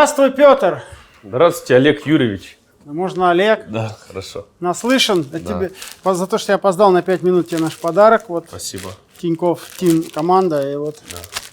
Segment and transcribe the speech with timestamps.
[0.00, 0.82] Здравствуй, Петр.
[1.22, 2.56] Здравствуйте, Олег Юрьевич.
[2.86, 3.68] Можно Олег.
[3.68, 4.46] Да, хорошо.
[4.58, 5.24] Наслышан.
[5.24, 5.38] Да.
[5.38, 8.30] Тебе, за то, что я опоздал на 5 минут, тебе наш подарок.
[8.30, 8.92] Вот Спасибо.
[9.20, 10.72] Tinkoff Team команда.
[10.72, 10.96] И вот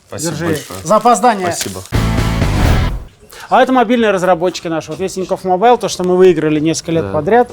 [0.07, 0.45] Спасибо держи.
[0.45, 0.79] большое.
[0.81, 1.51] За опоздание.
[1.51, 1.81] Спасибо.
[3.49, 4.91] А это мобильные разработчики наши.
[4.91, 7.11] Вот весь Tinkoff Mobile, то, что мы выиграли несколько лет Да.
[7.11, 7.51] подряд.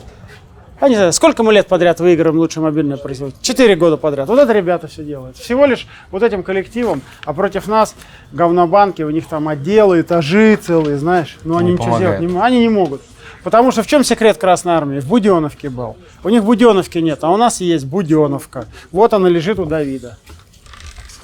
[0.80, 3.42] А не знаю, сколько мы лет подряд выигрываем лучшее мобильное производство?
[3.42, 4.28] Четыре года подряд.
[4.28, 5.36] Вот это ребята все делают.
[5.36, 7.94] Всего лишь вот этим коллективом, а против нас
[8.32, 11.38] говнобанки, у них там отделы, этажи целые, знаешь.
[11.44, 12.18] Но они Не ничего помогает.
[12.18, 13.02] сделать не, они не могут.
[13.44, 15.00] Потому что в чем секрет Красной Армии?
[15.00, 15.96] В Буденовке был.
[16.24, 18.66] У них Буденовки нет, а у нас есть Буденовка.
[18.90, 20.18] Вот она лежит у Давида.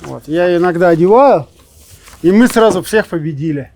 [0.03, 0.25] Вот.
[0.27, 1.47] Я иногда одеваю,
[2.23, 3.73] и мы сразу всех победили.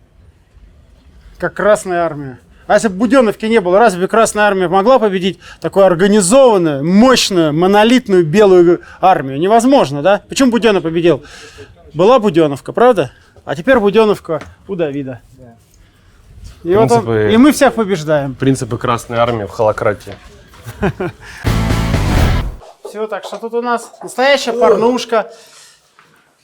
[1.38, 2.38] Как Красная Армия.
[2.66, 8.24] А если бы Буденовки не было, разве Красная Армия могла победить такую организованную, мощную, монолитную
[8.24, 9.38] белую армию?
[9.38, 10.22] Невозможно, да?
[10.28, 11.22] Почему Буденов победил?
[11.92, 13.10] Была Буденовка, правда?
[13.44, 15.20] А теперь Буденовка у Давида.
[16.62, 18.34] И, вот он- принципы- и мы всех побеждаем.
[18.34, 20.14] Принципы Красной Армии в холократии.
[22.88, 25.30] Все, так что тут у нас настоящая порнушка.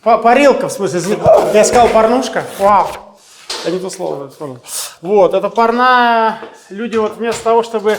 [0.02, 1.18] Па- парилка, в смысле,
[1.54, 2.44] я сказал порнушка.
[2.58, 2.88] Вау.
[3.64, 4.30] Это не то слово.
[4.30, 4.60] слово.
[5.02, 6.38] Вот, это парная.
[6.70, 7.96] Люди вот вместо того, чтобы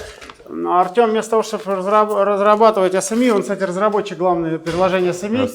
[0.50, 5.50] Артем вместо того, чтобы разраб- разрабатывать SME, он, кстати, разработчик главное приложение SME,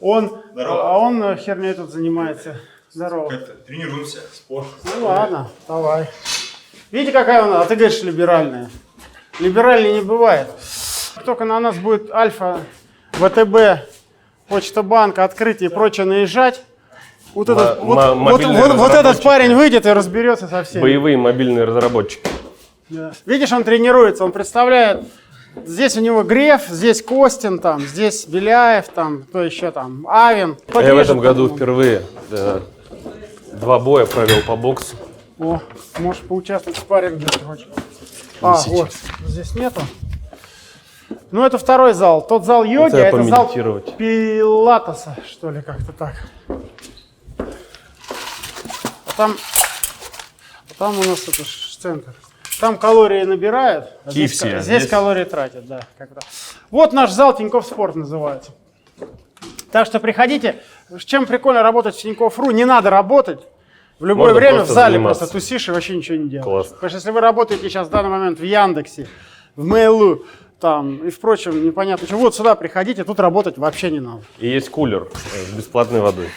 [0.00, 2.56] он, а он э, херней тут занимается.
[2.90, 3.30] Здорово.
[3.30, 4.66] Как-то тренируемся, спорт.
[4.84, 6.10] Ну ладно, давай.
[6.90, 8.68] Видите, какая у нас, а ты говоришь либеральная.
[9.40, 10.48] Либеральнее не бывает.
[11.14, 12.60] Как только на нас будет Альфа,
[13.12, 13.88] ВТБ,
[14.48, 16.62] Почта Банк, открытие и прочее наезжать,
[17.34, 19.24] вот, этот, М- вот, м- вот- мобильные вот- вот этот разработчики.
[19.24, 20.82] парень выйдет и разберется со всеми.
[20.82, 22.22] Боевые мобильные разработчики.
[22.88, 23.12] Да.
[23.26, 25.04] Видишь, он тренируется, он представляет,
[25.64, 30.50] здесь у него Греф, здесь Костин, там, здесь Беляев, там, кто еще там, Авин.
[30.50, 31.56] Я в Подрежет этом году потом.
[31.56, 32.60] впервые да,
[33.52, 34.96] два боя провел по боксу.
[35.38, 35.60] О,
[35.98, 37.68] можешь поучаствовать в спарринге, если хочешь.
[38.42, 38.90] А, вот,
[39.26, 39.80] здесь нету.
[41.30, 42.26] Ну, это второй зал.
[42.26, 43.96] Тот зал йоги, Это а это зал помедитировать.
[43.96, 46.14] пилатеса, что ли, как-то так.
[49.12, 49.36] А там,
[50.70, 52.14] а там у нас это ж центр.
[52.60, 55.80] Там калории набирают, а здесь, ка- а здесь здесь- калории тратят, да.
[55.98, 56.20] Как-то.
[56.70, 58.52] Вот наш зал Тинькофф Спорт называется.
[59.70, 60.62] Так что приходите.
[61.04, 63.40] Чем прикольно работать в Тинькофф.ру, не надо работать.
[63.98, 65.20] В любое Можно время в зале заниматься.
[65.20, 66.44] просто тусишь и вообще ничего не делаешь.
[66.44, 66.68] Класс.
[66.68, 69.08] Потому что если вы работаете сейчас в данный момент в Яндексе,
[69.56, 70.24] в Mail.ru,
[70.60, 74.22] там и впрочем, непонятно что, вот сюда приходите, тут работать вообще не надо.
[74.38, 76.28] И есть кулер э, с бесплатной водой.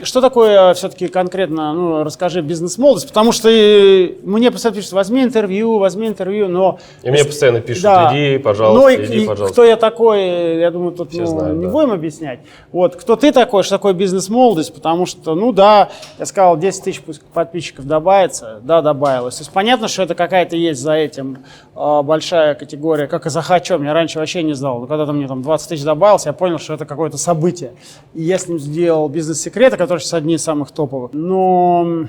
[0.00, 5.78] Что такое все-таки конкретно, ну, расскажи бизнес-молодость, потому что и мне постоянно пишут, возьми интервью,
[5.78, 6.78] возьми интервью, но...
[7.02, 8.10] И мне постоянно пишут, Да.
[8.10, 9.52] иди, пожалуйста, Ну, и- иди, и пожалуйста.
[9.52, 11.70] кто я такой, я думаю, тут Все ну, знают, не да.
[11.70, 12.40] будем объяснять.
[12.72, 17.02] Вот, кто ты такой, что такое бизнес-молодость, потому что, ну да, я сказал, 10 тысяч
[17.34, 19.36] подписчиков добавится, да, добавилось.
[19.36, 21.38] То есть понятно, что это какая-то есть за этим
[21.74, 25.28] а, большая категория, как и за Хачом, я раньше вообще не знал, но когда-то мне
[25.28, 27.72] там 20 тысяч добавилось, я понял, что это какое-то событие.
[28.14, 31.12] И я с ним сделал бизнес-секреты, которые сейчас одни из самых топовых.
[31.12, 32.06] Но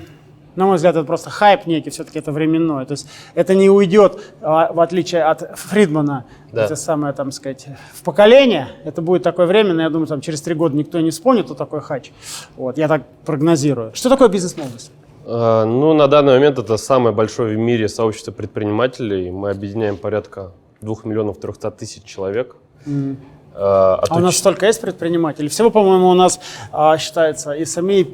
[0.56, 2.86] на мой взгляд, это просто хайп некий, все-таки это временной.
[2.86, 6.64] То есть это не уйдет, а, в отличие от Фридмана, Да.
[6.64, 8.68] это самое, там сказать, в поколение.
[8.84, 11.80] Это будет такое временное, я думаю, там через три года никто не вспомнит, кто такой
[11.80, 12.12] хач.
[12.56, 13.90] Вот, я так прогнозирую.
[13.94, 14.92] Что такое бизнес-молодость?
[15.26, 19.30] Э, Ну, на данный момент это самое большое в мире сообщество предпринимателей.
[19.30, 20.52] Мы объединяем порядка
[20.82, 22.56] 2 миллионов 300 тысяч человек.
[22.86, 23.14] Э,
[23.56, 25.48] А у отуч- нас столько есть предпринимателей?
[25.48, 26.40] Всего, по-моему, у нас
[26.72, 28.04] а, считается и SME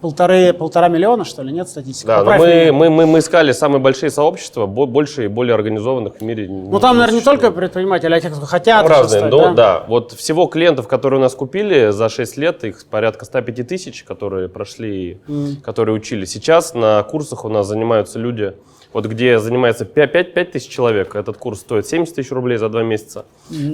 [0.00, 2.06] полторы, полтора миллиона, что ли, нет статистики?
[2.06, 2.72] Да, но мы, меня.
[2.72, 6.48] мы, мы, мы искали самые большие сообщества, бо- больше и более организованных в мире.
[6.48, 9.20] Ну там, наверное, не только предприниматели, а те, кто хотят еще разные.
[9.20, 9.52] стать, но, да?
[9.52, 9.84] да?
[9.88, 14.48] вот всего клиентов, которые у нас купили за 6 лет, их порядка 105 тысяч, которые
[14.48, 15.20] прошли,
[15.62, 16.24] которые учили.
[16.24, 18.54] Сейчас на курсах у нас занимаются люди,
[18.92, 22.68] вот где занимается 5, 5, 5 тысяч человек, этот курс стоит 70 тысяч рублей за
[22.68, 23.24] 2 месяца.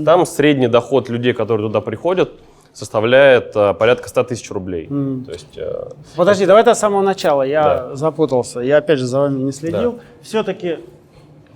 [0.05, 2.31] Там средний доход людей, которые туда приходят,
[2.73, 4.87] составляет а, порядка 100 тысяч рублей.
[4.87, 7.43] То есть, э, Подожди, давай с самого начала.
[7.43, 7.97] Я Да.
[7.97, 8.61] запутался.
[8.61, 9.99] Я опять же за вами не следил.
[10.21, 10.81] Все-таки,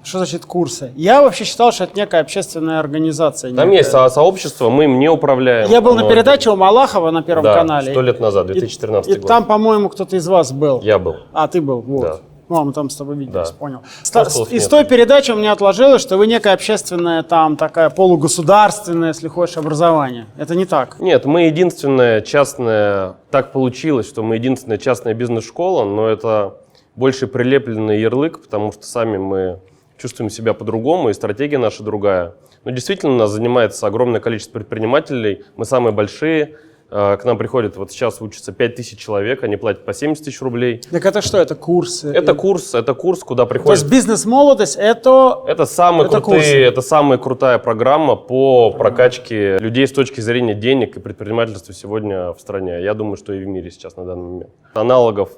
[0.02, 0.92] что значит курсы?
[0.96, 3.54] Я вообще считал, что это некая общественная организация.
[3.54, 3.80] там некая.
[3.80, 5.68] есть со- сообщество, мы им не управляем.
[5.70, 7.90] Я был на но- передаче у Малахова на Первом да, канале.
[7.92, 9.28] сто лет назад, И- 2013 и, год.
[9.28, 10.80] там, по-моему, кто-то из вас был.
[10.80, 11.16] Я был.
[11.34, 12.00] А, ты был, вот.
[12.02, 12.16] Да.
[12.50, 13.54] Ну, а мы там с тобой виделись, Да.
[13.56, 13.78] понял.
[14.02, 19.08] Ста- Осталось из той передачи у меня отложилось, что вы некая общественная, там, такая полугосударственная,
[19.08, 20.26] если хочешь, образование.
[20.36, 20.98] Это не так.
[20.98, 26.56] Нет, мы единственная частная, так получилось, что мы единственная частная бизнес-школа, но это
[26.96, 29.60] больше прилепленный ярлык, потому что сами мы
[29.96, 32.34] чувствуем себя по-другому, и стратегия наша другая.
[32.64, 36.56] Но действительно, нас занимается огромное количество предпринимателей, мы самые большие,
[36.90, 40.82] К нам приходит, вот сейчас учатся 5 тысяч человек, они платят по 70 тысяч рублей.
[40.90, 42.08] Так это что, это курсы?
[42.12, 45.42] Это курс, это курс, куда То есть бизнес-молодость это...
[45.46, 46.62] Это самые Это крутые, курсы.
[46.62, 52.40] это самая крутая программа по прокачке людей с точки зрения денег и предпринимательства сегодня в
[52.40, 52.82] стране.
[52.82, 54.50] Я думаю, что и в мире сейчас на данный момент.
[54.74, 55.30] Аналогов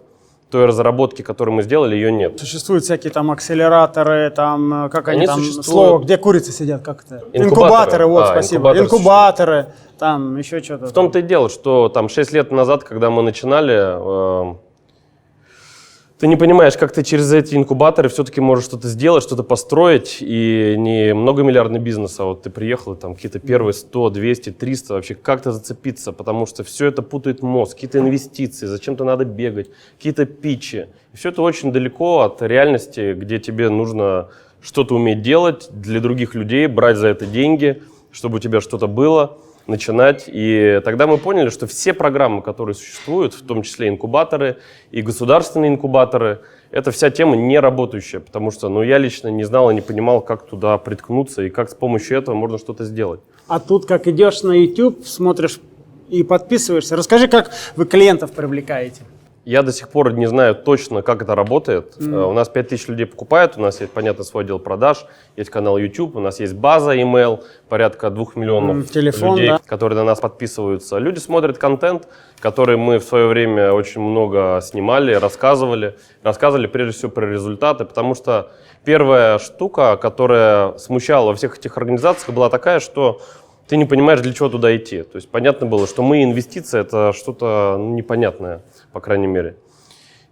[0.53, 2.39] той разработки, которую мы сделали, ее нет.
[2.39, 5.67] Существуют всякие там акселераторы, там, э, как они, Они там, существуют.
[5.67, 7.25] слово, где курицы сидят, как это?
[7.33, 8.07] Инкубаторы.
[8.07, 8.79] вот, А, спасибо.
[8.79, 9.67] инкубаторы Инкубаторы,
[10.03, 10.87] там, еще что-то.
[10.87, 14.55] В том-то и дело, что там 6 лет назад, когда мы начинали, э,
[16.19, 20.75] ты не понимаешь, как ты через эти инкубаторы все-таки можешь что-то сделать, что-то построить, и
[20.77, 25.15] не многомиллиардный бизнес, а вот ты приехал, и там какие-то первые 100, 200, 300, вообще
[25.15, 30.89] как-то зацепиться, потому что все это путает мозг, какие-то инвестиции, зачем-то надо бегать, какие-то питчи.
[31.13, 36.35] И все это очень далеко от реальности, где тебе нужно что-то уметь делать для других
[36.35, 40.25] людей, брать за это деньги, чтобы у тебя что-то было начинать.
[40.27, 44.59] И тогда мы поняли, что все программы, которые существуют, в том числе инкубаторы
[44.91, 49.71] и государственные инкубаторы, это вся тема не работающая, потому что ну, я лично не знал
[49.71, 53.21] и не понимал, как туда приткнуться и как с помощью этого можно что-то сделать.
[53.47, 55.61] А тут, как идешь на YouTube, смотришь
[56.09, 56.97] и подписываешься.
[56.97, 59.03] Расскажи, как вы клиентов привлекаете.
[59.45, 61.97] Я до сих пор не знаю точно, как это работает.
[61.99, 65.05] Э, У нас 5000 людей покупают, у нас есть, понятно, свой отдел продаж,
[65.37, 69.61] есть канал YouTube, у нас есть база email, порядка 2 миллионов М, телефон, людей, да.
[69.67, 70.99] которые на нас подписываются.
[70.99, 72.07] Люди смотрят контент,
[72.39, 75.97] который мы в свое время очень много снимали, рассказывали.
[76.23, 78.53] Рассказывали прежде всего про результаты, потому что
[78.85, 83.21] первая штука, которая смущала во всех этих организациях, была такая, что
[83.69, 85.03] ты не понимаешь, для чего туда идти.
[85.03, 88.63] То есть понятно было, что мы инвестиции это что-то непонятное,
[88.93, 89.57] по крайней мере.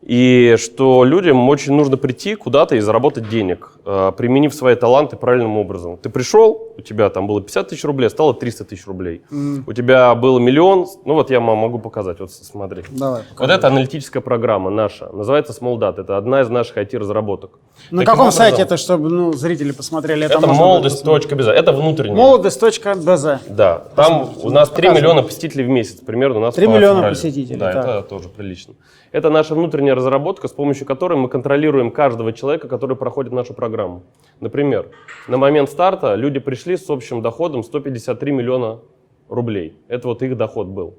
[0.02, 5.58] И что людям очень нужно прийти куда-то и заработать денег, э, применив свои таланты правильным
[5.58, 5.98] образом.
[5.98, 9.20] Ты пришел, у тебя там было 50 тысяч рублей, стало 300 тысяч рублей.
[9.66, 12.82] У тебя был миллион, ну вот я могу показать, вот смотри.
[12.90, 17.58] Давай, Вот это аналитическая программа наша, называется SmallDat, это одна из наших IT-разработок.
[17.90, 20.24] На Таким каком образом, сайте это, чтобы ну, зрители посмотрели?
[20.24, 21.04] Это, можно молодость.
[21.04, 22.16] будет точка без- Это внутренняя.
[22.16, 23.40] Молодость.бз.
[23.48, 24.96] Да, там у нас 3 показывай.
[25.00, 27.84] миллиона посетителей в месяц, примерно у нас 3 по миллиона посетителей, Да, так.
[27.86, 28.74] это тоже прилично.
[29.12, 34.04] Это наша внутренняя разработка, с помощью которой мы контролируем каждого человека, который проходит нашу программу.
[34.38, 34.88] Например,
[35.26, 38.80] на момент старта люди пришли с общим доходом 153 миллиона
[39.28, 39.76] рублей.
[39.88, 40.94] Это вот их доход был.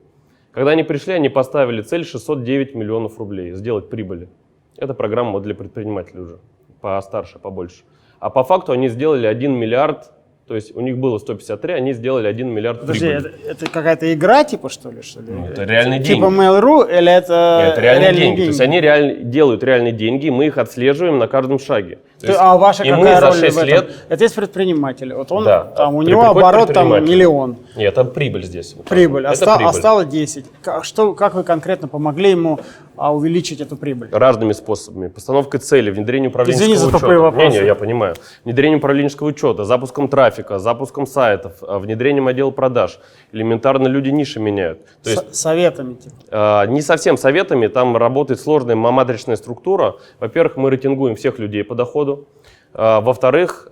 [0.52, 4.28] Когда они пришли, они поставили цель 609 миллионов рублей, сделать прибыли.
[4.76, 6.40] Это программа для предпринимателей уже,
[6.82, 7.84] постарше, побольше.
[8.20, 10.12] А по факту они сделали 1 миллиард,
[10.52, 13.30] то есть у них было 153, они сделали 1 миллиард Подожди, прибыли.
[13.46, 15.02] это, это какая-то игра, типа, что ли?
[15.02, 15.32] Что ли?
[15.32, 16.42] Ну, это реальные Типа деньги.
[16.42, 18.42] Mail.ru или это, Нет, это реальные, деньги.
[18.42, 22.00] То есть они реально делают реальные деньги, мы их отслеживаем на каждом шаге.
[22.20, 23.70] То есть- а ваша и какая мы за роль 6 в этом?
[23.70, 23.92] лет...
[24.10, 25.14] Это есть предприниматель.
[25.14, 27.56] Вот он, Да, там, у него оборот там миллион.
[27.78, 28.74] Нет, это прибыль здесь.
[28.76, 29.22] Вот Прибыль.
[29.24, 29.30] вот.
[29.30, 29.74] а Это ста- а прибыль.
[29.74, 30.46] стало 10.
[30.62, 32.60] Как, что, как вы конкретно помогли ему
[33.02, 34.10] а, увеличить эту прибыль?
[34.12, 35.08] Разными способами.
[35.08, 37.00] Постановкой цели, внедрение управленческого Извини за учета.
[37.00, 37.48] тупые вопросы.
[37.56, 38.16] Не, не, я понимаю.
[38.46, 43.00] Внедрением управленческого учета, запуском трафика, запуском сайтов, а, внедрением отдела продаж.
[43.32, 44.86] Элементарно люди ниши меняют.
[45.04, 46.16] То есть С- советами, типа.
[46.30, 49.96] Э, Не совсем советами, там работает сложная матричная структура.
[50.20, 52.28] Во-первых, мы рейтингуем всех людей по доходу.
[52.74, 53.68] Э, Во-вторых,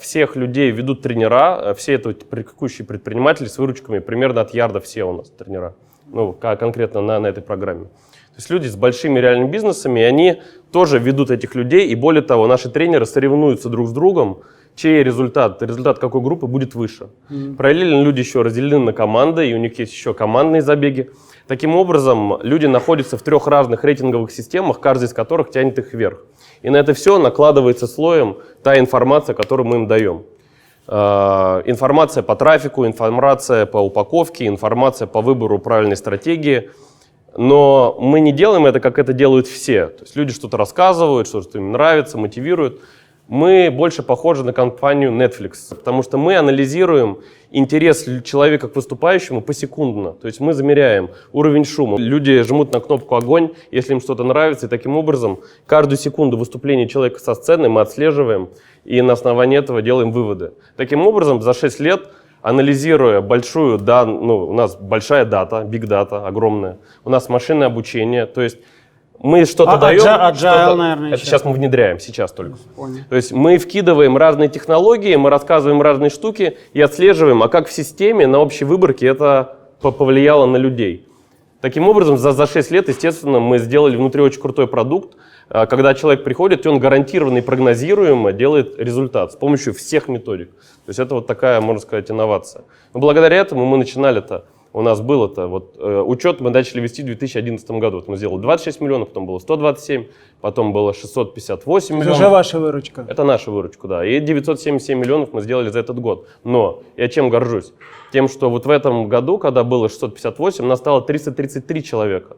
[0.00, 5.12] всех людей ведут тренера, все это практикующие предприниматели с выручками примерно от ярда все у
[5.14, 5.74] нас тренера,
[6.12, 7.86] ну, конкретно на, на этой программе.
[8.36, 12.46] То есть люди с большими реальными бизнесами, они тоже ведут этих людей, и более того,
[12.46, 14.40] наши тренеры соревнуются друг с другом,
[14.74, 17.08] чей результат, результат какой группы будет выше.
[17.56, 21.10] Параллельно люди еще разделены на команды, и у них есть еще командные забеги.
[21.46, 26.18] Таким образом, люди находятся в трех разных рейтинговых системах, каждый из которых тянет их вверх.
[26.60, 30.24] И на это все накладывается слоем та информация, которую мы им даем.
[30.88, 36.70] Э, Информация по трафику, информация по упаковке, информация по выбору правильной стратегии.
[37.36, 39.88] Но мы не делаем это, как это делают все.
[39.88, 42.80] То есть люди что-то рассказывают, что-то им нравится, мотивируют.
[43.28, 47.18] Мы больше похожи на компанию Netflix, потому что мы анализируем
[47.50, 50.12] интерес человека к выступающему посекундно.
[50.12, 51.98] То есть мы замеряем уровень шума.
[51.98, 56.88] Люди жмут на кнопку «Огонь», если им что-то нравится, и таким образом каждую секунду выступления
[56.88, 58.48] человека со сцены мы отслеживаем
[58.84, 60.52] и на основании этого делаем выводы.
[60.76, 62.08] Таким образом, за 6 лет
[62.50, 68.24] анализируя большую, да, ну, у нас большая дата, big дата, огромная, у нас машинное обучение,
[68.26, 68.58] то есть
[69.18, 71.26] мы что-то А, даем, agile, что-то- наверное, это еще.
[71.26, 72.56] сейчас мы внедряем, сейчас только.
[72.76, 72.98] Понял.
[73.10, 77.72] То есть мы вкидываем разные технологии, мы рассказываем разные штуки и отслеживаем, а как в
[77.72, 81.08] системе на общей выборке это по- повлияло на людей.
[81.60, 85.16] Таким образом, за, за 6 лет, естественно, мы сделали внутри очень крутой продукт.
[85.48, 90.50] А, Когда человек приходит, и он гарантированно и прогнозируемо делает результат с помощью всех методик.
[90.50, 92.64] То есть это вот такая, можно сказать, инновация.
[92.94, 94.44] Но благодаря этому мы начинали-то
[94.76, 97.96] у нас был это, вот э, учет мы начали вести в 2011 году.
[97.96, 100.04] Вот мы сделали 26 миллионов, потом было 127,
[100.42, 102.18] потом было 658 Это миллионов.
[102.18, 103.06] же ваша выручка.
[103.08, 104.04] Это наша выручка, да.
[104.04, 106.26] И 977 миллионов мы сделали за этот год.
[106.44, 107.72] Но я чем горжусь?
[108.12, 112.36] Тем, что вот в этом году, когда было 658, нас стало 333 человека.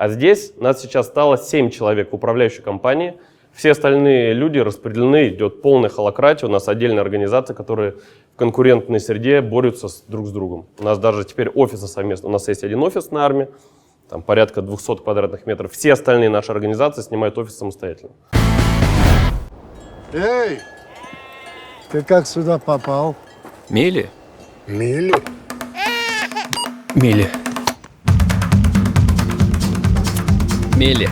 [0.00, 3.20] А здесь нас сейчас стало 7 человек в управляющей компании.
[3.52, 6.46] Все остальные люди распределены, идет полная холократия.
[6.48, 7.96] У нас отдельная организация, которые
[8.34, 10.64] в конкурентной среде борются с- друг с другом.
[10.78, 12.30] У нас даже теперь офисы совместно.
[12.30, 13.48] У нас есть один офис на армии,
[14.08, 15.70] там порядка 200 квадратных метров.
[15.72, 18.12] Все остальные наши организации снимают офис самостоятельно.
[20.14, 20.60] Эй,
[21.92, 23.14] ты как сюда попал?
[23.68, 24.08] Мили?
[24.66, 25.12] Мили?
[26.94, 27.28] Мили.
[30.80, 31.10] Мили.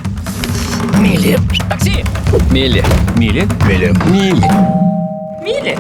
[0.98, 1.38] Мили.
[1.68, 2.02] Такси!
[2.50, 2.82] Мили.
[3.18, 3.46] Мили.
[3.68, 3.92] Мили.
[4.10, 4.48] Мили.
[5.44, 5.78] Мили.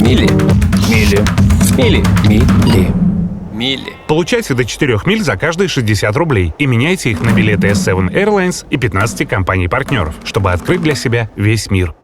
[0.00, 0.30] Мили.
[0.88, 1.24] Мили.
[1.76, 2.02] Мили.
[2.26, 2.92] Мили.
[3.52, 3.92] Мили.
[4.08, 8.66] Получайте до 4 миль за каждые 60 рублей и меняйте их на билеты S7 Airlines
[8.70, 11.94] и 15 компаний-партнеров, чтобы открыть для себя весь мир.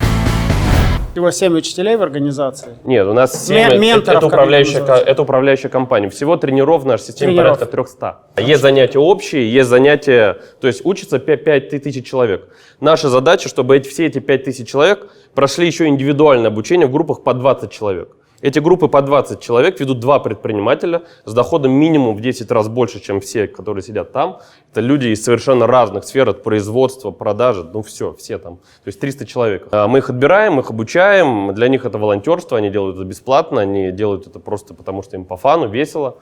[1.12, 2.74] Всего 7 учителей в организации.
[2.84, 6.08] Нет, у нас Ме- 7, менторов, это, как управляющая, это это управляющая компания.
[6.08, 7.58] Всего тренеров в нашей системе Тренеров.
[7.58, 8.18] порядка 300.
[8.38, 12.48] Есть занятия общие, есть занятия, то есть учатся 5 тысяч человек.
[12.80, 17.22] Наша задача, чтобы эти, все эти 5 тысяч человек прошли еще индивидуальное обучение в группах
[17.22, 18.16] по 20 человек.
[18.42, 22.98] Эти группы по 20 человек ведут два предпринимателя с доходом минимум в 10 раз больше,
[23.00, 24.40] чем все, которые сидят там.
[24.72, 28.56] Это люди из совершенно разных сфер, от производства, продажи, ну все, все там.
[28.56, 29.68] То есть 300 человек.
[29.70, 33.92] А Мы их отбираем, их обучаем, для них это волонтерство, они делают это бесплатно, они
[33.92, 36.18] делают это просто потому, что им по фану, весело.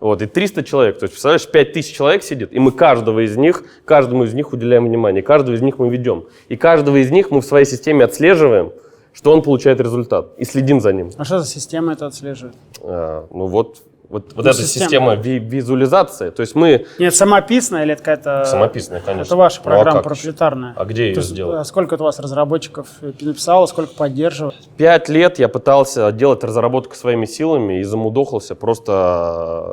[0.00, 3.62] Вот, и 300 человек, то есть, представляешь, 5000 человек сидит, и мы каждого из них,
[3.84, 6.24] каждому из них уделяем внимание, каждого из них мы ведем.
[6.48, 8.72] И каждого из них мы в своей системе отслеживаем,
[9.12, 11.10] что он получает результат, и следим за ним.
[11.16, 12.56] А что за система это отслеживает?
[12.82, 14.84] А, ну вот, вот, вот Ну, эта система.
[14.86, 18.44] система ви- визуализации, то есть мы Нет, самописная или это какая-то...
[18.44, 19.28] самописная, конечно.
[19.28, 20.74] Это ваша Ну, а программа проприетарная.
[20.76, 21.60] А где ее То сделать?
[21.60, 24.56] а сколько у вас разработчиков написало, сколько поддерживает?
[24.76, 28.92] Пять лет я пытался делать разработку своими силами и замудохался просто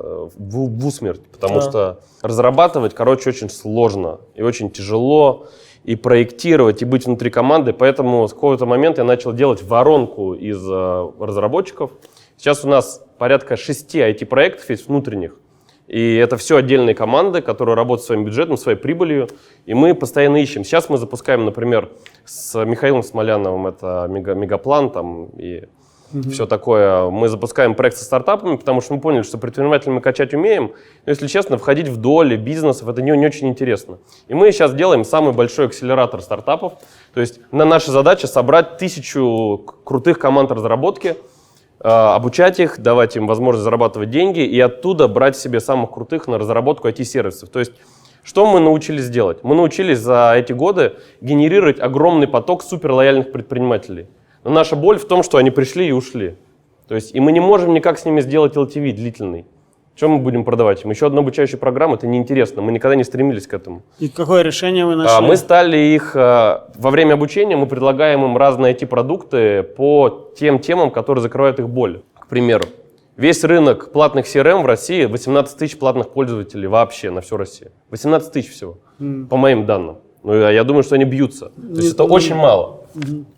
[0.03, 1.61] э, в, в усмерть, потому Да.
[1.61, 5.47] что разрабатывать, короче, очень сложно и очень тяжело,
[5.87, 10.61] и проектировать, и быть внутри команды, поэтому с какого-то момента я начал делать воронку из
[10.69, 11.91] э, разработчиков.
[12.35, 15.37] Сейчас у нас порядка шести IT-проектов есть внутренних,
[15.87, 19.29] и это все отдельные команды, которые работают своим бюджетом, своей прибылью.
[19.65, 20.65] И мы постоянно ищем.
[20.65, 21.89] Сейчас мы запускаем, например,
[22.25, 25.69] с Михаилом Смоляновым, это мега, Мегаплан там и
[26.31, 27.09] все такое.
[27.09, 30.71] Мы запускаем проект со стартапами, потому что мы поняли, что предпринимателей мы качать умеем.
[31.05, 33.97] Но, если честно, входить в доли бизнесов, это не, не очень интересно.
[34.27, 36.73] И мы сейчас делаем самый большой акселератор стартапов.
[37.13, 41.15] То есть на наша задача собрать тысячу крутых команд разработки,
[41.79, 46.37] э, обучать их, давать им возможность зарабатывать деньги и оттуда брать себе самых крутых на
[46.37, 47.49] разработку IT-сервисов.
[47.49, 47.73] То есть
[48.23, 49.43] что мы научились делать?
[49.43, 54.07] Мы научились за эти годы генерировать огромный поток суперлояльных предпринимателей.
[54.47, 56.37] Но наша боль в том, что они пришли и ушли.
[56.87, 59.45] То есть, и мы не можем никак с ними сделать LTV длительный.
[59.93, 60.89] Что мы будем продавать им?
[60.89, 61.95] Еще одну обучающую программу?
[61.95, 62.61] Это неинтересно.
[62.61, 63.81] Мы никогда не стремились к этому.
[63.99, 65.17] И какое решение вы нашли?
[65.17, 70.59] А, Мы стали их, э, во время обучения мы предлагаем им разные IT-продукты по тем
[70.59, 72.03] темам, которые закрывают их боль.
[72.17, 72.63] К примеру,
[73.17, 77.71] весь рынок платных CRM в России 18 тысяч платных пользователей вообще на всю Россию.
[77.89, 78.77] 18 тысяч всего,
[79.29, 79.97] по моим данным.
[80.23, 81.49] Ну, я я думаю, что они бьются.
[81.49, 82.76] То есть это очень мало.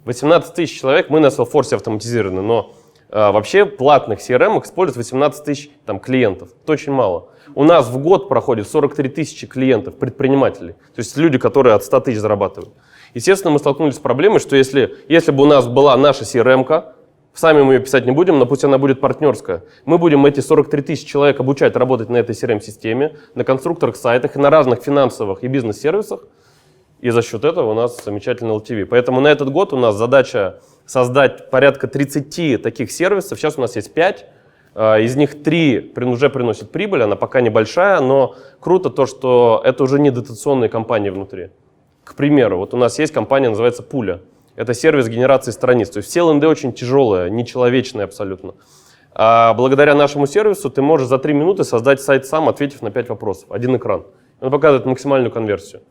[0.06, 2.74] 18 тысяч человек, мы на Salesforce автоматизированы, но
[3.12, 6.50] а, вообще платных CRM используют 18 тысяч там, клиентов.
[6.64, 7.30] Это очень мало.
[7.56, 10.74] У нас в год проходит 43 тысячи клиентов, предпринимателей.
[10.74, 12.74] То есть люди, которые от 100 тысяч зарабатывают.
[13.16, 16.94] Естественно, мы столкнулись с проблемой, что если, если бы у нас была наша CRM,
[17.34, 20.82] сами мы ее писать не будем, но пусть она будет партнерская, мы будем эти 43
[20.84, 25.48] тысячи человек обучать работать на этой CRM-системе, на конструкторах сайтах и на разных финансовых и
[25.48, 26.26] бизнес-сервисах,
[27.02, 28.86] и за счет этого у нас замечательный LTV.
[28.86, 33.40] Поэтому на этот год у нас задача создать порядка 30 таких сервисов.
[33.40, 34.26] Сейчас у нас есть 5.
[34.76, 39.84] а, Из них 3 уже приносят прибыль, она пока небольшая, но круто то, что это
[39.84, 41.52] уже не дотационные компании внутри.
[42.04, 44.20] К примеру, вот у нас есть компания, называется Пуля.
[44.56, 45.90] Это сервис генерации страниц.
[45.90, 48.56] То есть все ЛНД очень тяжелые, нечеловечные абсолютно.
[49.14, 53.10] А благодаря нашему сервису ты можешь за 3 минуты создать сайт сам, ответив на 5
[53.10, 53.52] вопросов.
[53.52, 54.06] Один экран.
[54.42, 55.82] Он показывает максимальную конверсию.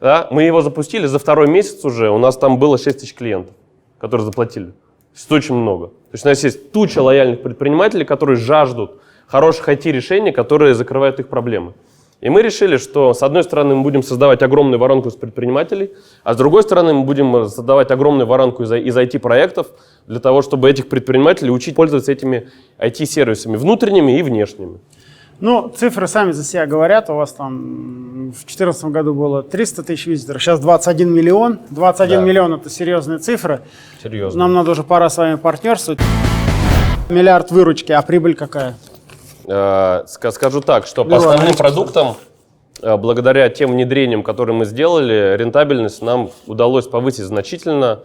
[0.00, 0.28] Да?
[0.30, 3.54] Мы его запустили за второй месяц уже, у нас там было 6 тысяч клиентов,
[3.98, 4.66] которые заплатили.
[4.66, 5.88] То есть очень много.
[5.88, 11.28] То есть у нас есть туча лояльных предпринимателей, которые жаждут хороших IT-решений, которые закрывают их
[11.28, 11.74] проблемы.
[12.20, 15.92] И мы решили, что с одной стороны мы будем создавать огромную воронку из предпринимателей,
[16.22, 19.68] а с другой стороны мы будем создавать огромную воронку из, из IT-проектов
[20.06, 24.80] для того, чтобы этих предпринимателей учить пользоваться этими IT-сервисами внутренними и внешними.
[25.40, 27.08] Ну, цифры сами за себя говорят.
[27.08, 31.60] У вас там в 2014 году было 300 тысяч визиторов, сейчас 21 миллион.
[31.70, 32.24] 21 Да.
[32.26, 33.62] миллион– это серьезные цифры.
[34.02, 34.40] Серьезно.
[34.40, 35.98] Нам надо уже пора с вами партнерствовать.
[37.08, 38.76] Миллиард выручки, а прибыль какая?
[39.46, 42.16] Э, ска- Скажу так, что по основным продуктам,
[42.82, 48.00] э, благодаря тем внедрениям, которые мы сделали, рентабельность нам удалось повысить значительно.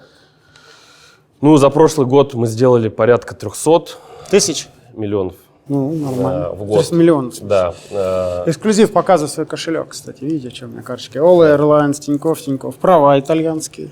[1.42, 3.98] Ну, за прошлый год мы сделали порядка 300
[4.32, 4.70] Тысяч?
[4.94, 5.36] миллионов
[5.67, 6.45] Ну, нормально.
[6.45, 6.77] э, в То год.
[6.79, 7.31] есть миллион.
[7.41, 7.74] Да.
[7.89, 10.24] э, Эксклюзив показывает свой кошелек, кстати.
[10.24, 11.17] Видите, что у меня карточки?
[11.17, 12.75] All Airlines, Тинькофф, Тинькофф.
[12.75, 13.89] Права итальянские.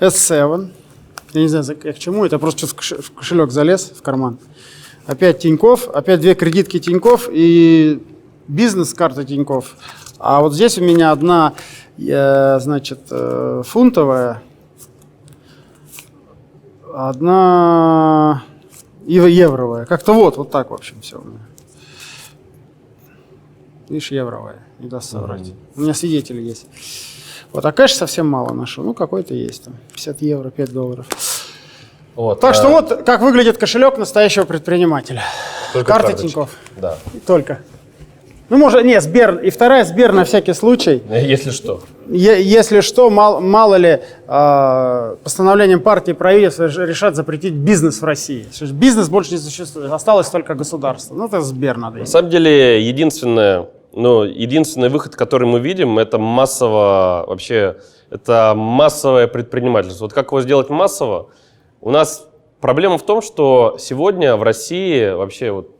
[0.00, 0.70] S7.
[1.32, 2.24] Я не знаю, я к чему.
[2.24, 4.38] Это просто что-то в коше- в кошелек залез, в карман.
[5.06, 8.00] Опять Тинькофф, опять две кредитки Тинькофф и
[8.46, 9.74] бизнес-карта Тинькофф.
[10.18, 11.54] А вот здесь у меня одна,
[11.98, 13.00] э, значит,
[13.64, 14.42] фунтовая,
[16.94, 18.44] одна
[19.06, 19.86] ев- евровая.
[19.86, 21.40] Как-то вот, вот так, в общем, все у меня.
[23.88, 25.52] Видишь, евровая, не даст соврать.
[25.76, 26.66] У меня свидетели есть.
[27.52, 28.82] Вот, а кэш совсем мало нашел.
[28.82, 29.74] Ну, какой-то есть там.
[29.92, 31.06] 50 евро, 5 долларов.
[32.14, 35.22] вот, Так что э, вот как выглядит кошелек настоящего предпринимателя.
[35.72, 36.28] только карта карточки.
[36.28, 36.50] Тинькофф.
[36.76, 36.98] Да.
[37.12, 37.60] И Только.
[38.50, 39.38] Ну, может, не, Сбер.
[39.38, 41.02] И вторая Сбер на всякий случай.
[41.10, 41.80] Если что.
[42.08, 48.02] Е- если что, мал- мало ли э, постановлением партии и правительства реш- решат запретить бизнес
[48.02, 48.46] в России.
[48.72, 49.90] Бизнес больше не существует.
[49.90, 51.14] Осталось только государство.
[51.14, 56.18] Ну, это Сбер надо На самом деле, единственное, ну, единственный выход, который мы видим, это
[56.18, 57.76] массово, вообще,
[58.10, 60.04] это массовое предпринимательство.
[60.04, 61.28] Вот как его сделать массово?
[61.80, 62.28] У нас
[62.60, 65.70] проблема в том, что сегодня в России вообще вот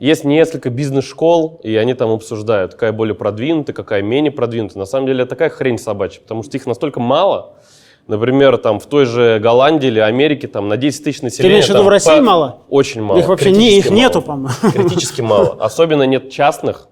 [0.00, 4.78] есть несколько бизнес-школ, и они там обсуждают, какая более продвинутая, какая менее продвинутая.
[4.78, 7.52] На самом деле, это такая хрень собачья, потому что их настолько мало.
[8.06, 11.52] Например, там в той же Голландии или Америке там на 10 тысяч населения.
[11.52, 12.62] имеешь в виду в России по- мало?
[12.70, 13.18] Очень мало.
[13.18, 14.50] Их вообще не, их критически нету, мало.
[14.62, 14.88] по-моему.
[14.88, 15.56] Критически мало.
[15.60, 16.88] Особенно нет частных.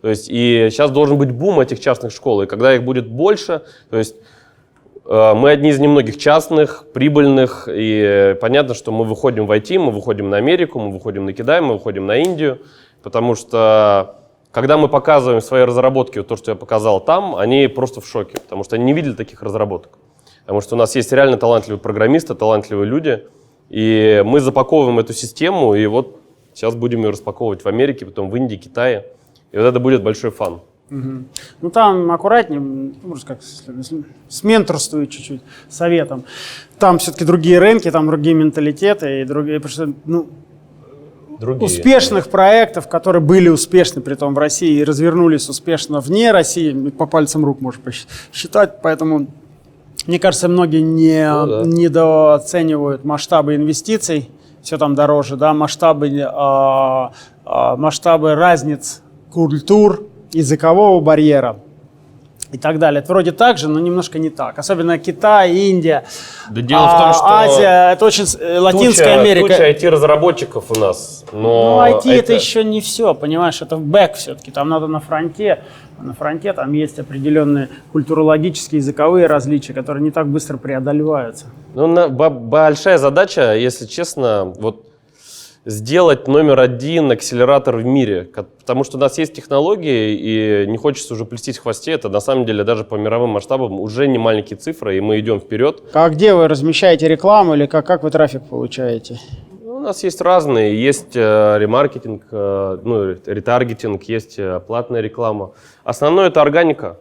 [0.00, 2.42] То есть и сейчас должен быть бум этих частных школ.
[2.42, 4.14] И когда их будет больше, то есть
[5.06, 9.92] мы одни из немногих частных, прибыльных, и э, понятно, что мы выходим в IT, мы
[9.92, 12.60] выходим на Америку, мы выходим на Китай, мы выходим на Индию,
[13.02, 14.16] потому что
[14.50, 18.38] когда мы показываем свои разработки, вот то, что я показал там, они просто в шоке,
[18.40, 19.98] потому что они не видели таких разработок.
[20.42, 23.24] Потому что у нас есть реально талантливые программисты, талантливые люди,
[23.68, 26.20] и мы запаковываем эту систему, и вот
[26.54, 29.06] сейчас будем ее распаковывать в Америке, потом в Индии, Китае.
[29.52, 30.60] И вот это будет большой фан.
[30.90, 33.64] Ну, там аккуратнее, ну, может, как с,
[34.28, 36.24] с менторствует чуть-чуть, советом.
[36.78, 39.60] Там все-таки другие рынки, там другие менталитеты и другие,
[40.04, 40.28] ну,
[41.40, 41.64] Другие.
[41.64, 47.06] успешных проектов, которые были успешны при том в России и развернулись успешно вне России, по
[47.06, 49.26] пальцам рук можно посчитать, поэтому
[50.06, 51.62] мне кажется, многие не, Ну да.
[51.64, 54.30] недооценивают масштабы инвестиций,
[54.62, 57.12] все там дороже, да, масштабы, а,
[57.44, 61.56] а, масштабы разниц культур, языкового барьера
[62.52, 63.00] и так далее.
[63.02, 64.58] Это вроде так же, но немножко не так.
[64.58, 66.04] Особенно Китай, Индия,
[66.50, 69.48] Да дело в том, а, что Азия, это очень с- э, Латинская туча, Америка.
[69.48, 71.24] Туча IT-разработчиков у нас.
[71.32, 72.32] Ну, Но IT это...
[72.32, 74.50] еще не все, понимаешь, это бэк все-таки.
[74.52, 75.64] Там надо на фронте.
[76.00, 81.46] На фронте там есть определенные культурологические, языковые различия, которые не так быстро преодолеваются.
[81.74, 84.84] Ну, на- бо- большая задача, если честно, вот
[85.64, 88.28] сделать номер один акселератор в мире.
[88.58, 91.92] Потому что у нас есть технологии, и не хочется уже плестись в хвосте.
[91.92, 95.40] Это на самом деле даже по мировым масштабам уже не маленькие цифры, и мы идем
[95.40, 95.82] вперед.
[95.92, 99.18] А где вы размещаете рекламу или как, как вы трафик получаете?
[99.62, 100.80] Ну, У нас есть разные.
[100.82, 105.52] Есть э, ремаркетинг, э, ну, ретаргетинг, есть э, платная реклама.
[105.84, 106.98] Основное это органика.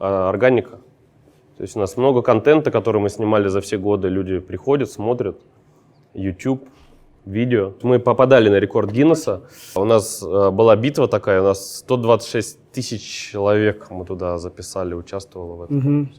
[0.00, 0.78] э, органика.
[1.56, 4.08] То есть у нас много контента, который мы снимали за все годы.
[4.08, 5.38] Люди приходят, смотрят.
[6.14, 6.68] YouTube,
[7.24, 7.72] видео.
[7.82, 9.42] Мы попадали на рекорд Гиннесса.
[9.74, 15.54] У нас э, была битва такая, у нас 126 тысяч человек мы туда записали, участвовало
[15.56, 16.12] в этом.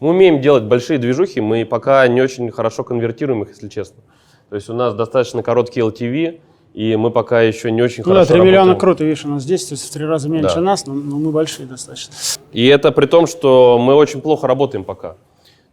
[0.00, 4.02] Мы умеем делать большие движухи, мы пока не очень хорошо конвертируем их, если честно.
[4.50, 6.40] То есть у нас достаточно короткий LTV,
[6.74, 8.80] и мы пока еще не очень Ну да, хорошо 3 миллиона работаем.
[8.80, 10.60] круто, видишь, у нас здесь то есть в три раза меньше Да.
[10.60, 12.12] нас, но, но мы большие достаточно.
[12.52, 15.16] И это при том, что мы очень плохо работаем пока.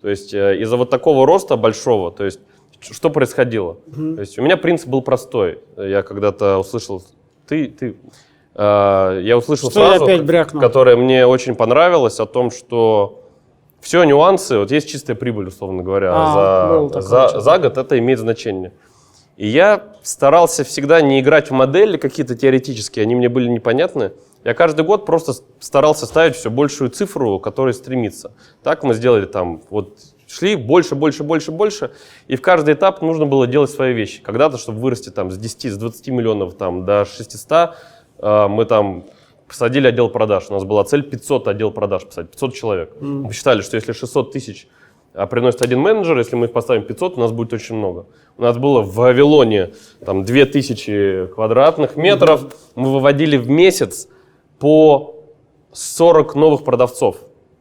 [0.02, 2.40] То есть э, из-за вот такого роста большого, то есть
[2.82, 3.78] что происходило?
[3.96, 5.60] То есть у меня принцип был простой.
[5.78, 7.04] Я когда-то услышал,
[7.48, 7.96] ты, ты,
[8.56, 10.62] э, я услышал Что я фразу, опять брякнул?
[10.62, 13.24] которая мне очень понравилась, о том, что
[13.82, 18.20] все нюансы, вот есть чистая прибыль, условно говоря, А, за, за, за год это имеет
[18.20, 18.74] значение.
[19.38, 24.12] И я старался всегда не играть в модели какие-то теоретические, они мне были непонятны.
[24.44, 28.32] Я каждый год просто старался ставить все большую цифру, к которой стремиться.
[28.64, 29.98] Так мы сделали там, вот
[30.32, 31.92] шли больше, больше, больше, больше,
[32.28, 34.22] и в каждый этап нужно было делать свои вещи.
[34.22, 37.76] Когда-то, чтобы вырасти там с 10, с 20 миллионов там, до 600,
[38.20, 39.06] А, Мы там
[39.48, 40.46] посадили отдел продаж.
[40.50, 42.96] У нас была цель 500 отдел продаж посадить, 500 человек.
[43.02, 44.68] Мы считали, что если 600 тысяч
[45.14, 48.06] а, приносит один менеджер, если мы их поставим 500, у нас будет очень много.
[48.38, 49.74] У нас было в Вавилоне
[50.06, 52.54] там 2000 квадратных метров.
[52.76, 54.08] Мы выводили в месяц
[54.60, 55.26] по
[55.74, 57.18] 40 новых продавцов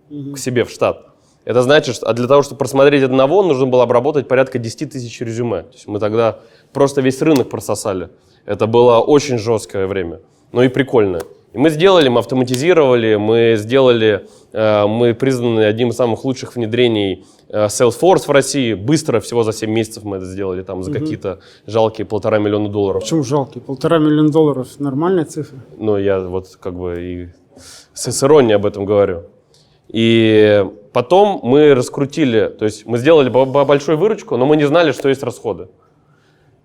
[0.09, 1.10] к себе в штат.
[1.45, 5.21] Это значит, что а для того, чтобы просмотреть одного, нужно было обработать порядка 10 тысяч
[5.21, 5.63] резюме.
[5.63, 6.39] То есть мы тогда
[6.73, 8.11] просто весь рынок прососали.
[8.45, 10.21] Это было очень жесткое время,
[10.53, 11.23] но и прикольное.
[11.53, 17.25] И мы сделали, мы автоматизировали, мы сделали, э, мы признаны одним из самых лучших внедрений
[17.49, 18.75] э, Salesforce в России.
[18.75, 23.03] Быстро, всего за 7 месяцев мы это сделали, там за какие-то жалкие полтора миллиона долларов.
[23.03, 23.61] Почему жалкий?
[23.61, 25.59] Полтора миллиона долларов– нормальная цифра.
[25.77, 27.29] Ну, я вот как бы и
[27.95, 29.25] с, с иронией об этом говорю.
[29.93, 34.65] И потом мы раскрутили, то есть мы сделали бо- бо- большую выручку, но мы не
[34.65, 35.69] знали, что есть расходы.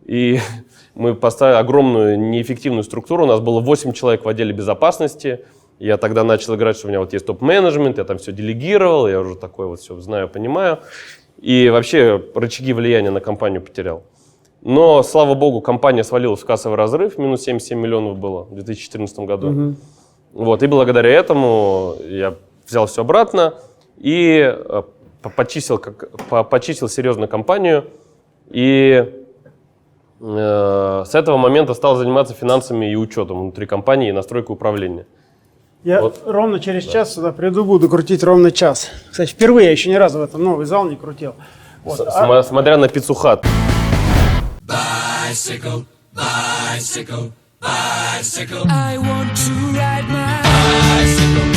[0.05, 0.39] И
[0.93, 3.23] мы поставили огромную неэффективную структуру.
[3.23, 5.39] У нас было 8 человек в отделе безопасности.
[5.79, 9.19] Я тогда начал играть, что у меня вот есть топ-менеджмент, я там все делегировал, я
[9.19, 10.79] уже такое вот все знаю, понимаю.
[11.41, 14.03] И вообще рычаги влияния на компанию потерял.
[14.61, 19.75] Но, слава богу, компания свалилась в кассовый разрыв, минус 77 миллионов было в 2014 году.
[20.31, 22.35] Вот, и благодаря этому я
[22.67, 23.55] взял все обратно
[23.97, 24.83] и э,
[25.21, 27.89] по- почистил, как, по- почистил серьезно компанию.
[28.49, 29.11] И
[30.21, 35.05] э, с этого момента стал заниматься финансами и учетом внутри компании и настройкой управления.
[35.83, 36.23] Я Вот.
[36.25, 38.89] ровно через час сюда приду, буду крутить ровно час.
[39.11, 41.35] Кстати, впервые я еще ни разу в этом новый зал не крутил.
[41.83, 41.97] Вот.
[41.97, 43.45] С- А- смотря на my
[44.65, 48.65] bicycle, bicycle, bicycle.
[48.67, 51.54] I want to ride my bicycle.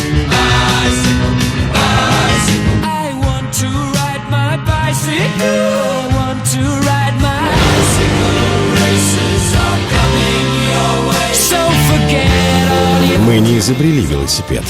[13.28, 14.64] Мы не изобрели велосипед.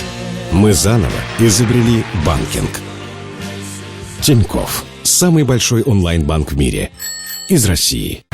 [0.52, 2.80] Мы заново изобрели банкинг.
[4.20, 4.84] Тиньков.
[5.04, 6.90] Самый большой онлайн-банк в мире.
[7.48, 8.24] Из России.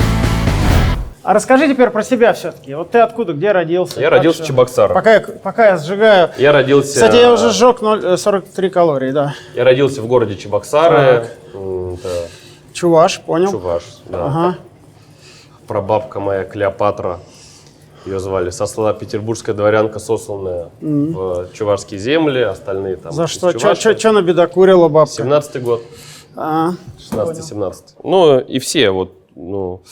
[1.24, 2.74] А расскажи теперь про себя все-таки.
[2.74, 3.98] Вот ты откуда, где родился?
[3.98, 4.46] Я родился в?
[4.46, 4.92] Чебоксарах.
[4.92, 6.30] Пока я, пока я сжигаю...
[6.36, 9.34] Я родился, Кстати, я уже сжег 0, э, 43 калории, да.
[9.54, 10.96] я родился в городе Чебоксары.
[11.54, 12.28] Это
[12.74, 13.50] Чуваш, понял?
[13.50, 13.84] Чуваш.
[14.04, 14.26] Да.
[14.26, 14.58] Ага.
[15.66, 17.20] прабабка моя Клеопатра,
[18.04, 23.52] ее звали, сосла петербургская дворянка, сосланная в чувашские земли, остальные там За что?
[23.94, 25.22] Че набедокурила бабка?
[25.22, 25.82] 17-й год,
[26.36, 27.74] А, 16-17.
[28.02, 29.82] Ну, и все вот, ну,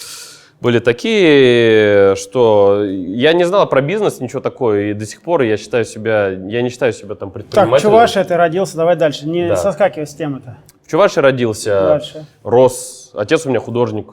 [0.63, 5.57] были такие, что я не знал про бизнес, ничего такого, и до сих пор я
[5.57, 7.91] считаю себя, я не считаю себя там так, предпринимателем.
[7.91, 9.29] Чувашия ты родился, давай дальше.
[9.29, 9.57] Не Да.
[9.57, 10.59] соскакивай с темы-то.
[10.87, 12.27] В Чувашии родился, Дальше.
[12.45, 14.07] рос, отец у меня художник,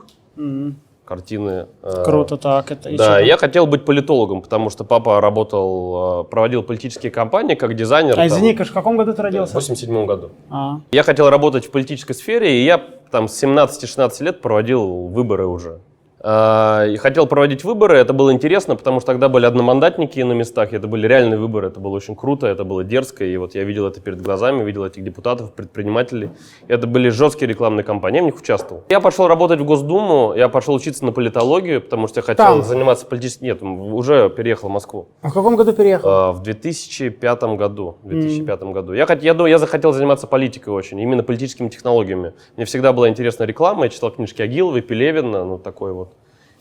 [1.05, 1.67] картины.
[1.83, 2.71] э, Круто так.
[2.71, 3.25] Это, Да, там?
[3.25, 8.13] я хотел быть политологом, потому что папа работал, э, проводил политические кампании как дизайнер.
[8.13, 9.53] А там, извини, Каш, в каком году ты в родился?
[9.53, 10.29] 87 году.
[10.49, 12.81] А, Я хотел работать в политической сфере, и я
[13.11, 15.79] там с 17-16 лет проводил выборы уже.
[16.21, 20.73] А, И хотел проводить выборы, это было интересно, потому что тогда были одномандатники на местах,
[20.73, 23.87] это были реальные выборы, это было очень круто, это было дерзко, и вот я видел
[23.87, 26.29] это перед глазами, видел этих депутатов, предпринимателей.
[26.67, 28.83] Это были жесткие рекламные кампании, я в них участвовал.
[28.89, 32.63] Я пошел работать в Госдуму, я пошел учиться на политологию, потому что я хотел Там?
[32.63, 33.45] заниматься политическим...
[33.47, 35.07] Нет, уже переехал в Москву.
[35.21, 36.09] а в каком году переехал?
[36.09, 37.97] А, В 2005 году.
[38.03, 38.93] В 2005 году.
[38.93, 42.33] Я, хот- я, я захотел заниматься политикой очень, именно политическими технологиями.
[42.57, 46.08] Мне всегда была интересна реклама, я читал книжки Агиловой, Пелевина, ну такой вот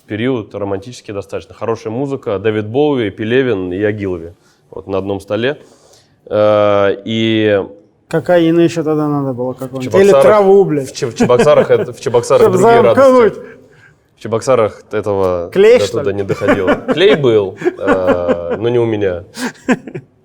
[0.08, 1.54] период романтический достаточно.
[1.54, 4.34] Хорошая музыка, Давид Боуи, Пелевин и Агилове
[4.70, 5.60] вот на одном столе.
[6.26, 7.62] Э, И
[8.08, 9.94] Кокаина еще тогда надо было какого-нибудь.
[10.00, 10.90] Или траву, в, блядь.
[10.90, 13.40] В Чебоксарах, это- в Чебоксарах другие радости.
[14.16, 16.74] В Чебоксарах этого Клей, до туда не доходило.
[16.92, 19.24] Клей был, э, но не у меня.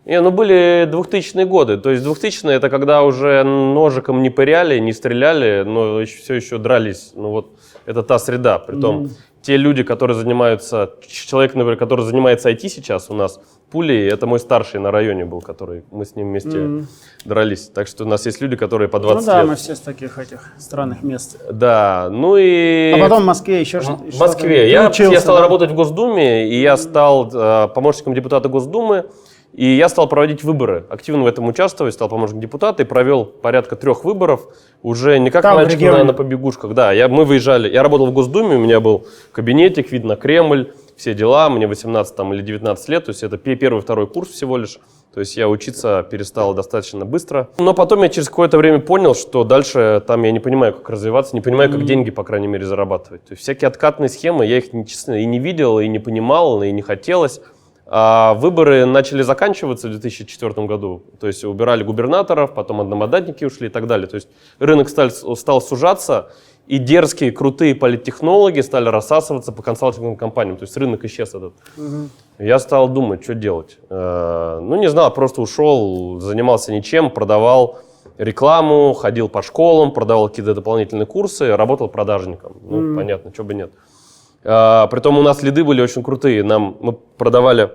[0.05, 1.77] Не, ну были 2000-е годы.
[1.77, 6.57] То есть 2000-е это когда уже ножиком не пыряли, не стреляли, но еще, все еще
[6.57, 7.11] дрались.
[7.15, 7.51] Ну вот
[7.85, 8.59] это та среда.
[8.59, 9.09] Притом
[9.43, 13.39] те люди, которые занимаются, человек, например, который занимается IT сейчас у нас,
[13.71, 16.85] пулей, это мой старший на районе был, который мы с ним вместе
[17.25, 17.67] дрались.
[17.67, 19.49] Так что у нас есть люди, которые по 20 Ну да, лет.
[19.49, 21.37] мы все с таких этих странных мест.
[21.51, 22.93] Да, ну и...
[22.95, 24.03] А потом в Москве еще что-то.
[24.09, 24.71] в Москве.
[24.71, 25.41] Я, учился, я стал да?
[25.41, 29.05] работать в Госдуме, и я стал э, помощником депутата Госдумы,
[29.53, 33.75] и я стал проводить выборы, активно в этом участвовать, стал помощником депутата и провел порядка
[33.75, 34.47] трех выборов,
[34.81, 36.73] уже не как Там, мальчик на, на побегушках.
[36.73, 40.73] Да, я, мы выезжали, я работал в Госдуме, у меня был кабинетик, вид на Кремль,
[40.95, 44.29] все дела, мне 18 там, или 19 лет, то есть это пе- первый, второй курс
[44.29, 44.79] всего лишь.
[45.13, 47.49] То есть я учиться перестал достаточно быстро.
[47.59, 51.35] Но потом я через какое-то время понял, что дальше там я не понимаю, как развиваться,
[51.35, 53.23] не понимаю, как деньги, по крайней мере, зарабатывать.
[53.25, 56.71] То есть всякие откатные схемы, я их, честно, и не видел, и не понимал, и
[56.71, 57.41] не хотелось.
[57.85, 61.03] А выборы начали заканчиваться в 2004 году.
[61.19, 64.07] То есть убирали губернаторов, потом одномандатники ушли и так далее.
[64.07, 66.29] То есть рынок стал, стал сужаться,
[66.65, 70.55] и дерзкие, крутые политтехнологи стали рассасываться по консалтинговым компаниям.
[70.57, 71.53] То есть рынок исчез этот.
[72.39, 73.77] Я стал думать, что делать.
[73.89, 77.79] Э, Ну, не знал, просто ушел, занимался ничем, продавал
[78.17, 82.55] рекламу, ходил по школам, продавал какие-то дополнительные курсы, работал продажником.
[82.61, 83.71] Ну, понятно, что бы нет.
[84.45, 86.43] А, Притом у нас лиды были очень крутые.
[86.43, 87.71] Нам мы продавали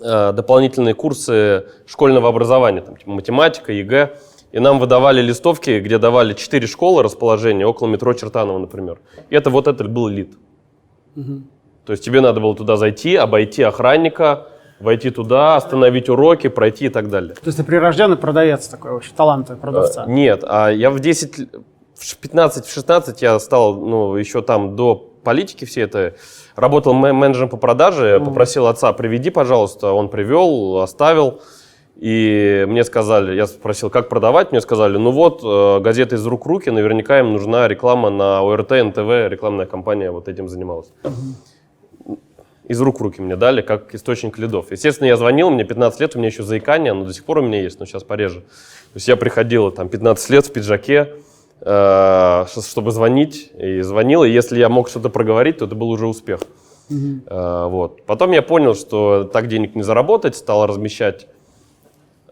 [0.00, 4.16] э, дополнительные курсы школьного образования, там, типа математика, ЕГЭ.
[4.50, 8.98] И нам выдавали листовки, где давали 4 школы расположения, около метро Чертанова, например.
[9.28, 10.32] И это вот это был лид.
[11.84, 14.46] То есть тебе надо было туда зайти, обойти охранника,
[14.80, 17.34] войти туда, остановить уроки, пройти и так далее.
[17.34, 20.04] То есть ты прирожденный продавец такой вообще, талантливый продавца.
[20.06, 21.46] Э, Нет, а я в 10, л-
[21.98, 26.14] в 15, в 16 я стал, ну, еще там до политики все это,
[26.56, 31.42] работал менеджером по продаже, попросил отца, приведи, пожалуйста, он привел, оставил,
[31.96, 36.46] и мне сказали, я спросил, как продавать, мне сказали, ну вот, э, газета из рук
[36.46, 40.92] в руки, наверняка им нужна реклама на ОРТ, НТВ, рекламная компания вот этим занималась.
[42.68, 44.70] Из рук в руки мне дали, как источник лидов.
[44.70, 47.42] Естественно, я звонил, мне 15 лет, у меня еще заикание, оно до сих пор у
[47.42, 48.40] меня есть, но сейчас пореже.
[48.40, 51.14] То есть я приходил там 15 лет в пиджаке,
[51.60, 56.40] чтобы звонить, и звонил, и если я мог что-то проговорить, то это был уже успех.
[56.90, 58.02] Э, вот.
[58.06, 61.26] Потом я понял, что так денег не заработать, стал размещать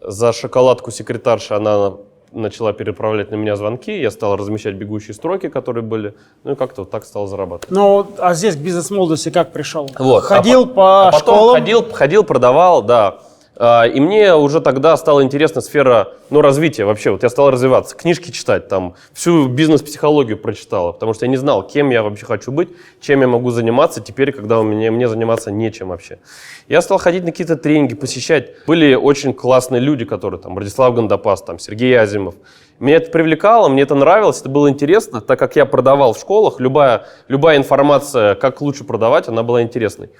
[0.01, 1.93] за шоколадку секретарша, она
[2.31, 6.13] начала переправлять на меня звонки, я стал размещать бегущие строки, которые были,
[6.43, 7.71] ну и как-то вот так стал зарабатывать.
[7.71, 9.89] Ну, а здесь к бизнес-молодости как пришел?
[9.97, 10.23] Вот.
[10.23, 11.55] Ходил а по- по а потом школам?
[11.55, 13.19] Ходил, ходил, продавал, да.
[13.59, 17.09] А, И мне уже тогда стала интересна сфера ну, развития вообще.
[17.09, 21.65] Вот я стал развиваться, книжки читать, там, всю бизнес-психологию прочитал, потому что я не знал,
[21.65, 22.69] кем я вообще хочу быть,
[23.01, 26.19] чем я могу заниматься теперь, когда у меня, мне заниматься нечем вообще.
[26.67, 28.65] Я стал ходить на какие-то тренинги, посещать.
[28.67, 32.35] Были очень классные люди, которые там, Радислав Гандапас, там, Сергей Азимов.
[32.79, 36.59] Меня это привлекало, мне это нравилось, это было интересно, так как я продавал в школах,
[36.59, 40.11] любая, любая информация, как лучше продавать, она была интересной.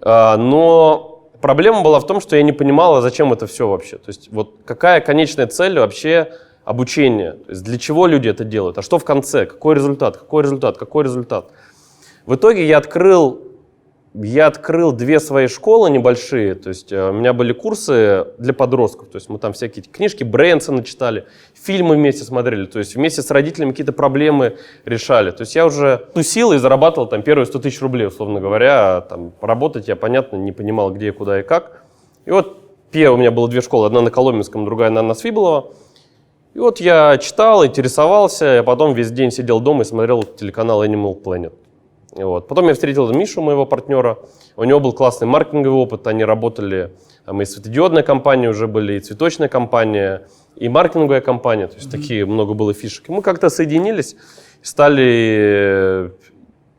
[0.00, 1.11] А, Но
[1.42, 3.96] проблема была в том, что я не понимала, зачем это все вообще.
[3.98, 6.32] То есть вот какая конечная цель вообще
[6.64, 7.32] обучения?
[7.32, 8.78] То есть для чего люди это делают?
[8.78, 9.44] А что в конце?
[9.44, 10.16] Какой результат?
[10.16, 10.78] Какой результат?
[10.78, 11.50] Какой результат?
[12.24, 13.42] В итоге я открыл,
[14.14, 16.54] я открыл две свои школы небольшие.
[16.54, 19.08] То есть э, у меня были курсы для подростков.
[19.08, 22.66] То есть мы там всякие книжки Брэнсона читали, фильмы вместе смотрели.
[22.66, 25.30] То есть вместе с родителями какие-то проблемы решали.
[25.30, 28.96] То есть я уже тусил и зарабатывал там первые 100 тысяч рублей, условно говоря.
[28.96, 31.82] А Там работать я, понятно, не понимал, где, куда и как.
[32.26, 33.86] И вот первая у меня было две школы.
[33.86, 35.70] Одна на Коломенском, другая на, на Свиблово.
[36.52, 41.22] И вот я читал, интересовался, я потом весь день сидел дома и смотрел телеканал Animal
[41.22, 41.54] Planet.
[42.12, 42.46] Вот.
[42.46, 44.18] Потом я встретил Мишу, моего партнера.
[44.56, 46.06] У него был классный маркетинговый опыт.
[46.06, 46.92] Они работали,
[47.26, 51.68] мы и светодиодная компания уже были, и цветочная компания, и маркетинговая компания.
[51.68, 53.08] То есть такие много было фишек.
[53.08, 54.16] И мы как-то соединились,
[54.60, 56.12] стали,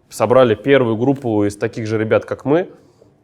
[0.10, 2.70] собрали первую группу из таких же ребят, как мы,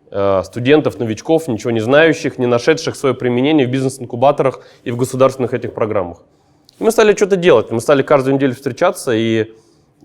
[0.10, 5.54] э, студентов, новичков, ничего не знающих, не нашедших свое применение в бизнес-инкубаторах и в государственных
[5.54, 6.24] этих программах.
[6.80, 7.70] И мы стали что-то делать.
[7.70, 9.54] Мы стали каждую неделю встречаться и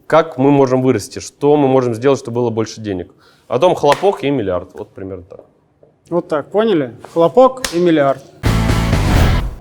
[0.06, 3.12] как мы можем вырасти, что мы можем сделать, чтобы было больше денег.
[3.48, 4.70] А потом хлопок и миллиард.
[4.74, 5.40] Вот примерно так.
[6.10, 6.94] Вот так, поняли?
[7.12, 8.22] Хлопок и миллиард.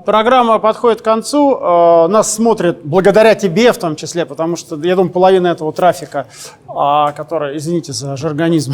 [0.05, 1.55] Программа подходит к концу.
[1.55, 6.27] Э, Нас смотрят благодаря тебе в том числе, потому что, я думаю, половина этого трафика,
[6.67, 8.73] а, который, извините за жаргонизм,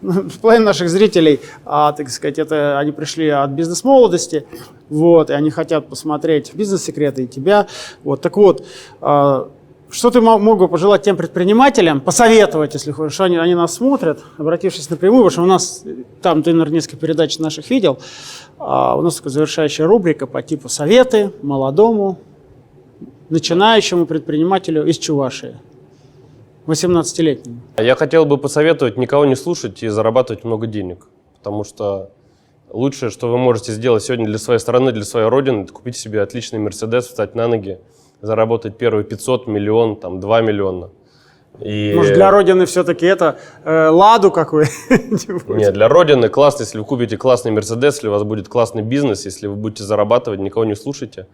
[0.42, 4.46] половина наших зрителей, а, так сказать, это они пришли от бизнес-молодости,
[4.88, 7.66] вот, и они хотят посмотреть бизнес-секреты и тебя.
[8.04, 8.64] Вот, так вот,
[9.00, 9.48] а,
[9.96, 14.22] что ты мо- мог бы пожелать тем предпринимателям, посоветовать, если хочешь, они, они нас смотрят,
[14.36, 15.84] обратившись напрямую, потому что у нас,
[16.20, 17.98] там ты, наверное, несколько передач наших видел,
[18.58, 22.18] а у нас такая завершающая рубрика по типу «Советы молодому,
[23.30, 25.56] начинающему предпринимателю из Чувашии».
[26.66, 27.60] 18-летнему.
[27.78, 31.06] Я хотел бы посоветовать никого не слушать и зарабатывать много денег.
[31.38, 32.10] Потому что
[32.70, 36.20] лучшее, что вы можете сделать сегодня для своей страны, для своей родины, это купить себе
[36.20, 37.78] отличный Мерседес, встать на ноги,
[38.22, 40.90] заработать первые 500, миллион, там, 2 миллиона.
[41.60, 41.92] И...
[41.94, 44.66] Может, для Родины все-таки это э, ладу какой
[45.48, 49.24] Нет, для Родины классно, если вы купите классный Мерседес, если у вас будет классный бизнес,
[49.24, 51.26] если вы будете зарабатывать, никого не слушайте.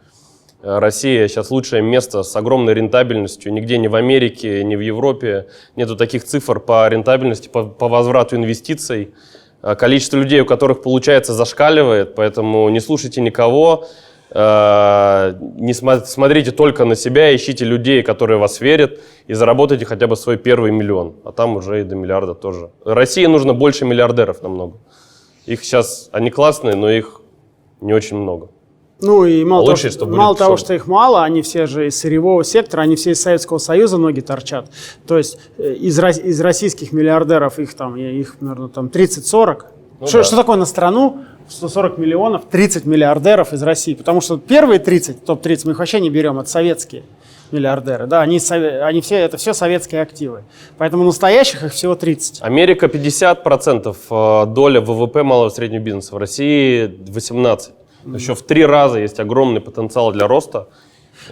[0.62, 3.52] Э, Россия сейчас лучшее место с огромной рентабельностью.
[3.52, 8.36] Нигде ни в Америке, ни в Европе нету таких цифр по рентабельности, по, по возврату
[8.36, 9.14] инвестиций.
[9.62, 13.86] Э, Количество людей, у которых получается, зашкаливает, поэтому не слушайте никого.
[14.34, 20.16] Э, Не смотрите только на себя, ищите людей, которые вас верят, и заработайте хотя бы
[20.16, 21.14] свой первый миллион.
[21.24, 22.70] А там уже и до миллиарда тоже.
[22.84, 24.78] России нужно больше миллиардеров намного.
[25.46, 27.20] Их сейчас, они классные, но их
[27.80, 28.48] не очень много.
[29.00, 31.88] Ну и мало, Лучше, того, что что, мало того, что их мало, они все же
[31.88, 34.70] из сырьевого сектора, они все из Советского Союза ноги торчат.
[35.08, 39.62] То есть э, из, из российских миллиардеров их там, их, наверное, там 30-40.
[40.00, 40.24] Ну что, да.
[40.24, 41.24] что такое на страну?
[41.52, 43.94] 140 миллионов, 30 миллиардеров из России.
[43.94, 47.02] Потому что первые 30, топ-30, мы их вообще не берем, это советские
[47.52, 48.06] миллиардеры.
[48.06, 48.40] Да, они,
[48.82, 50.44] они все, это все советские активы.
[50.78, 52.42] Поэтому настоящих их всего 30.
[52.42, 57.72] Америка 50% э, доля ВВП малого и среднего бизнеса, в России 18%.
[58.14, 60.68] Еще в три раза есть огромный потенциал для роста.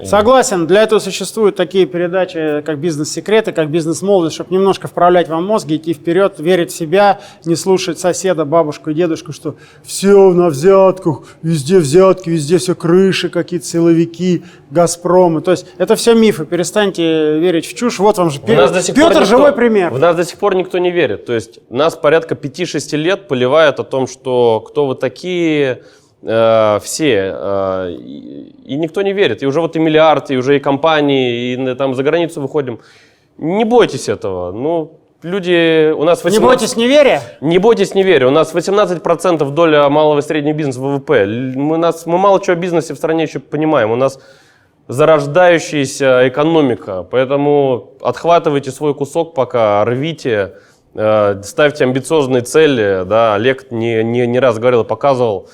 [0.05, 5.68] Согласен, для этого существуют такие передачи, как «Бизнес-секреты», как «Бизнес-молодость», чтобы немножко вправлять вам мозг,
[5.68, 11.22] идти вперед, верить в себя, не слушать соседа, бабушку и дедушку, что все на взятках,
[11.42, 15.40] везде взятки, везде все крыши, какие-то силовики, «Газпромы».
[15.40, 17.98] То есть это все мифы, перестаньте верить в чушь.
[17.98, 19.90] Вот вам же Петр никто- живой пример.
[19.90, 21.26] В нас до сих пор никто не верит.
[21.26, 25.83] То есть нас порядка 5-6 лет поливают о том, что кто вы такие,
[26.22, 27.33] все.
[27.35, 29.42] э, и, никто не верит.
[29.42, 32.80] И уже вот и миллиард, и уже и компании, и там за границу выходим.
[33.38, 34.52] Не бойтесь этого.
[34.52, 35.90] Ну, люди...
[35.92, 37.22] У нас Не 18 бойтесь неверия.
[37.40, 38.26] Не бойтесь неверия.
[38.26, 41.24] У нас 18% доля малого и среднего бизнеса в ВВП.
[41.26, 43.90] Мы, нас, мы мало чего о бизнесе в стране еще понимаем.
[43.90, 44.20] У нас
[44.88, 47.06] зарождающаяся экономика.
[47.11, 50.54] Поэтому отхватывайте свой кусок пока, рвите,
[50.94, 53.04] э, ставьте амбициозные цели.
[53.06, 55.48] Да, Олег не, не, не раз говорил и показывал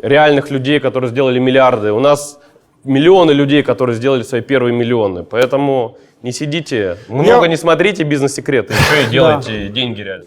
[0.00, 1.92] реальных людей, которые сделали миллиарды.
[1.92, 2.38] У нас
[2.84, 5.24] миллионы людей, которые сделали свои первые миллионы.
[5.24, 10.24] Поэтому не сидите, много не смотрите бизнес-секреты, еще и делайте деньги реально.